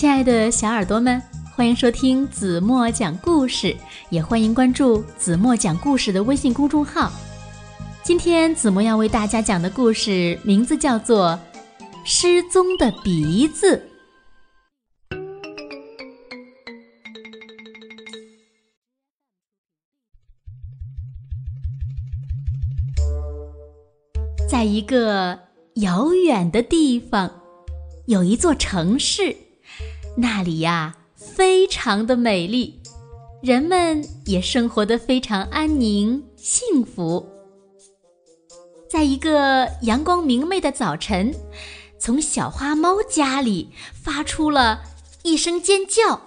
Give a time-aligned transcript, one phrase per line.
[0.00, 1.20] 亲爱的小耳朵们，
[1.54, 3.76] 欢迎收听子墨讲故事，
[4.08, 7.12] 也欢迎关注子墨讲故事的微信公众号。
[8.02, 11.38] 今天子墨要为大家讲的故事名字叫做
[12.02, 13.76] 《失踪的鼻子》。
[24.48, 25.38] 在一个
[25.74, 27.30] 遥远的地方，
[28.06, 29.36] 有一座城市，
[30.20, 32.82] 那里呀非常的美丽，
[33.42, 37.26] 人们也生活的非常安宁幸福。
[38.90, 41.34] 在一个阳光明媚的早晨，
[41.98, 44.82] 从小花猫家里发出了
[45.22, 46.02] 一声尖叫。
[46.10, 46.22] 啊，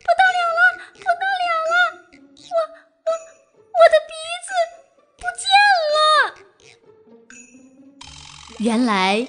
[0.00, 0.40] 碰到了，
[0.94, 1.44] 碰到了，
[2.38, 2.54] 我
[3.04, 3.10] 我
[3.74, 4.12] 我的鼻
[4.46, 4.48] 子
[5.16, 5.44] 不见
[5.92, 5.96] 了
[8.58, 9.28] 原来，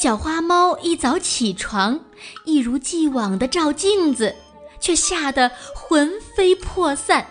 [0.00, 1.98] 小花猫一早起床，
[2.44, 4.36] 一如既往的照镜子，
[4.78, 7.26] 却吓得魂飞魄散。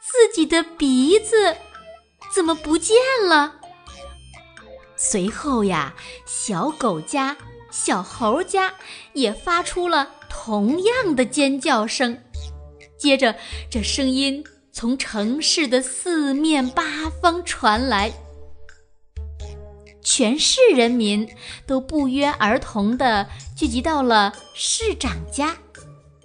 [0.00, 1.54] 自己的鼻子
[2.34, 2.96] 怎么不见
[3.28, 3.56] 了？
[4.96, 5.92] 随后呀，
[6.24, 7.36] 小狗家、
[7.70, 8.72] 小猴家
[9.12, 12.18] 也发出了同样的尖叫声。
[12.98, 13.36] 接着，
[13.70, 18.10] 这声音从城市的四面八方传来。
[20.02, 21.28] 全市人民
[21.66, 25.56] 都不约而同地聚集到了市长家，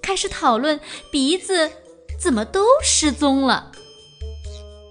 [0.02, 0.80] 开始讨论
[1.12, 1.72] 鼻子
[2.20, 3.72] 怎么都失踪了。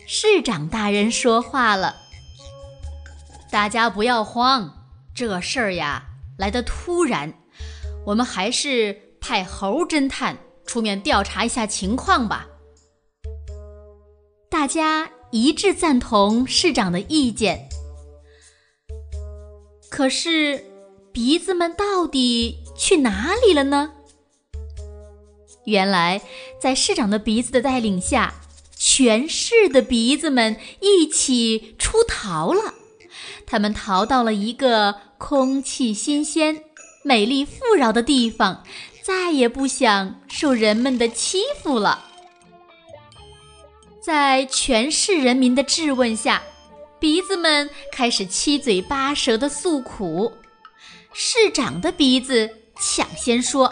[0.07, 1.97] 市长大人说话了
[3.51, 6.05] ：“大家不要慌，这事儿呀
[6.39, 7.33] 来得突然，
[8.05, 12.49] 我们还是派猴侦探出面调查一下情况吧。”
[14.51, 17.69] 大家一致赞同市长的意见。
[19.95, 20.65] 可是，
[21.13, 23.93] 鼻子们到底去哪里了呢？
[25.67, 26.21] 原来，
[26.61, 28.35] 在市长的鼻子的带领下，
[28.77, 32.75] 全市的鼻子们一起出逃了。
[33.47, 36.65] 他们逃到了一个空气新鲜、
[37.05, 38.65] 美丽富饶的地方，
[39.01, 42.07] 再也不想受人们的欺负了。
[44.03, 46.43] 在全市人民的质问下。
[47.05, 50.33] 鼻子们开始七嘴八舌的诉苦，
[51.13, 52.49] 市长的鼻子
[52.81, 53.71] 抢先说：“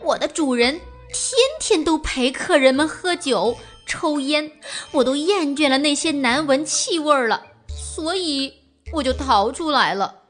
[0.00, 0.80] 我的主人
[1.12, 4.50] 天天都陪客人们喝酒、抽烟，
[4.92, 8.50] 我都厌倦了那些难闻气味了，所以
[8.90, 10.22] 我就逃出来了。”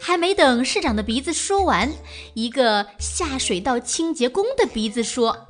[0.00, 1.92] 还没等市长的鼻子说完，
[2.32, 5.48] 一个下水道清洁工的鼻子说。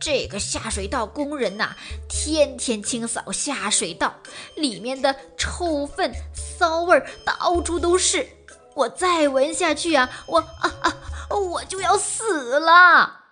[0.00, 1.76] 这个下水道工人呐，
[2.08, 4.14] 天天清扫下水道，
[4.54, 8.28] 里面的臭粪、骚味儿到处都是。
[8.74, 10.96] 我再闻下去啊，我啊啊，
[11.36, 13.24] 我就要死了。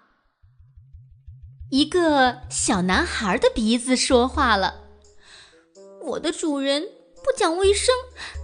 [1.71, 4.83] 一个小男孩的鼻子说话了
[6.03, 6.83] ：“我的主人
[7.17, 7.95] 不讲卫生，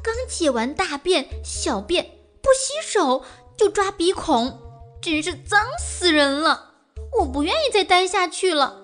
[0.02, 2.04] 刚解完大便、小便，
[2.40, 3.24] 不洗手
[3.56, 4.60] 就抓鼻孔，
[5.00, 6.70] 真是脏死人了。”
[7.18, 8.80] 我不愿意再待下去了。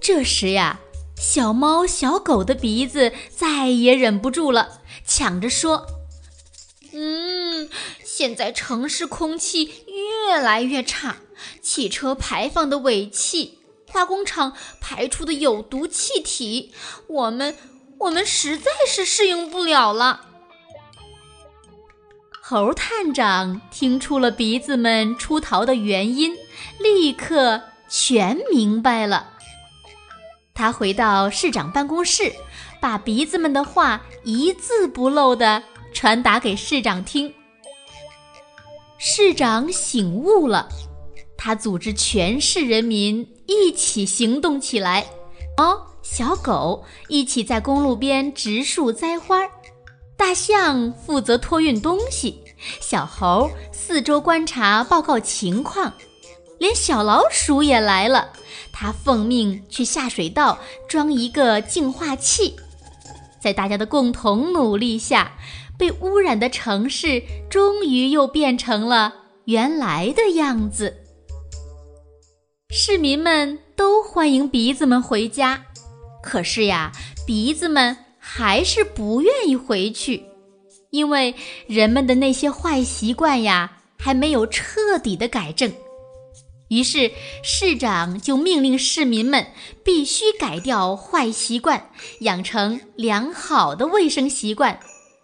[0.00, 0.80] 这时呀，
[1.16, 5.86] 小猫、小狗的鼻子再也忍不住了，抢着说
[6.92, 7.68] ：“嗯，
[8.04, 11.16] 现在城市空气越来越差，
[11.60, 13.58] 汽车排放的尾气，
[13.88, 16.72] 化工厂排出的有毒气体，
[17.08, 17.56] 我们，
[17.98, 20.20] 我们实在是适应不了了。”
[22.48, 26.32] 猴探长听出了鼻子们出逃的原因。
[26.78, 29.30] 立刻全明白了。
[30.54, 32.32] 他回到市长办公室，
[32.80, 35.60] 把鼻子们的话一字不漏地
[35.92, 37.34] 传达给市长听。
[38.96, 40.68] 市长醒悟了，
[41.36, 45.04] 他组织全市人民一起行动起来。
[45.58, 49.40] 猫、小狗一起在公路边植树栽花，
[50.16, 52.42] 大象负责托运东西，
[52.80, 55.92] 小猴四周观察报告情况。
[56.58, 58.32] 连小老鼠也来了，
[58.72, 60.58] 它奉命去下水道
[60.88, 62.56] 装一个净化器。
[63.38, 65.32] 在大家的共同努力下，
[65.78, 69.12] 被污染的城市终于又变成了
[69.44, 70.96] 原来的样子。
[72.70, 75.66] 市民们都欢迎鼻子们回家，
[76.22, 76.90] 可是呀，
[77.26, 77.96] 鼻子们
[78.28, 80.24] 还是不愿意回去，
[80.90, 81.32] 因为
[81.68, 85.72] 人们的那些坏习惯呀，还没有彻底的改正。
[86.68, 87.12] 于是，
[87.44, 89.46] 市长就命令市民们
[89.84, 91.90] 必须改掉坏习惯，
[92.20, 94.80] 养成良好的卫生习惯，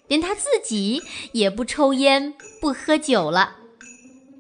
[0.06, 1.02] 连他自己
[1.32, 3.56] 也不抽烟不喝酒了。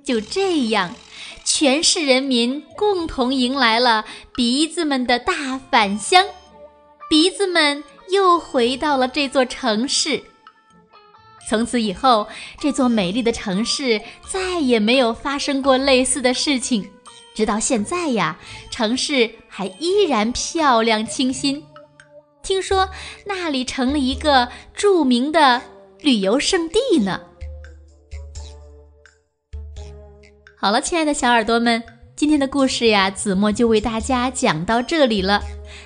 [0.04, 0.94] 就这样，
[1.44, 4.04] 全市人民共同迎来了
[4.36, 6.24] 鼻子们的大返乡，
[7.10, 7.82] 鼻子们
[8.12, 10.22] 又回到了这座城市。
[11.48, 12.28] 从此以后，
[12.60, 16.88] 这座美丽的城市再也没有发生过类似的事情。
[17.34, 18.38] 直到现在呀，
[18.70, 21.64] 城市还依然漂亮清新。
[22.42, 22.90] 听说
[23.24, 25.62] 那里成了一个著名的
[26.00, 27.20] 旅游胜地呢。
[30.56, 31.82] 好了，亲爱的小耳朵们，
[32.14, 35.42] 今天的故事呀，子墨就为大家讲到这里了。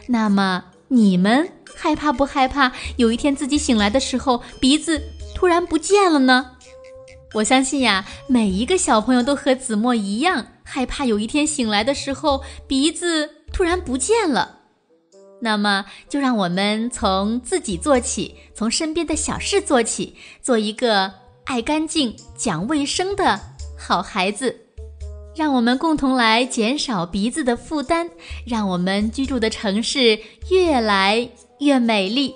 [0.08, 2.72] 那么你们害怕不害怕？
[2.96, 5.02] 有一天自己醒来的时候，鼻子
[5.34, 6.52] 突然不见了呢？
[7.34, 10.46] 我相信呀，每一个小朋友都和子墨一样。
[10.68, 14.60] 害怕有一天醒来的时候鼻子突然不见了，
[15.40, 21.12] 那么就让我们从自己做起，从身边的小事做起，做一个
[21.44, 23.40] 爱干净、讲卫生的
[23.78, 24.62] 好孩子。
[25.36, 28.10] 让我们共同来减少鼻子的负担，
[28.46, 30.18] 让我们居住的城市
[30.50, 31.28] 越来
[31.60, 32.34] 越美丽。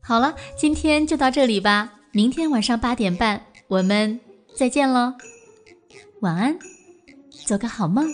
[0.00, 4.20] 好了，今天就到这里吧，明天晚上八点半我们
[4.54, 5.14] 再见喽，
[6.20, 6.58] 晚安。
[7.30, 8.06] 做个好梦。